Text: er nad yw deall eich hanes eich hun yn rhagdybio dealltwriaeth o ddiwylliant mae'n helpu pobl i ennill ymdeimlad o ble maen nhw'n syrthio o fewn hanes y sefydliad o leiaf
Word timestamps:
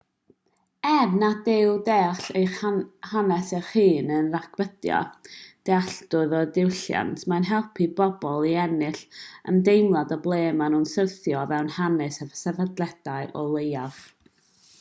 er 0.91 1.11
nad 1.23 1.49
yw 1.55 1.73
deall 1.89 2.23
eich 2.39 2.55
hanes 3.09 3.51
eich 3.57 3.67
hun 3.73 4.09
yn 4.15 4.31
rhagdybio 4.35 5.01
dealltwriaeth 5.69 6.33
o 6.39 6.47
ddiwylliant 6.55 7.25
mae'n 7.33 7.47
helpu 7.51 7.87
pobl 8.01 8.47
i 8.53 8.53
ennill 8.65 8.99
ymdeimlad 9.53 10.13
o 10.17 10.21
ble 10.27 10.43
maen 10.63 10.77
nhw'n 10.77 10.91
syrthio 10.95 11.43
o 11.43 11.47
fewn 11.53 11.73
hanes 11.79 12.17
y 12.25 12.27
sefydliad 12.45 13.11
o 13.43 13.45
leiaf 13.57 14.01